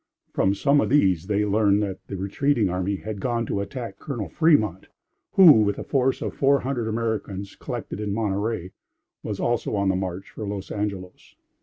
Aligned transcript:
From 0.33 0.55
some 0.55 0.81
of 0.81 0.89
these 0.89 1.27
they 1.27 1.45
learned 1.45 1.83
that 1.83 1.99
the 2.07 2.17
retreating 2.17 2.69
army 2.71 2.95
had 2.95 3.19
gone 3.21 3.45
to 3.45 3.61
attack 3.61 3.99
Col. 3.99 4.29
Fremont; 4.29 4.87
who, 5.33 5.61
with 5.61 5.77
a 5.77 5.83
force 5.83 6.23
of 6.23 6.33
four 6.33 6.61
hundred 6.61 6.87
Americans 6.87 7.55
collected 7.55 7.99
in 7.99 8.11
Monterey, 8.11 8.71
was 9.21 9.39
also 9.39 9.75
on 9.75 9.89
the 9.89 9.95
march 9.95 10.31
for 10.31 10.43
Los 10.47 10.71
Angelos. 10.71 11.35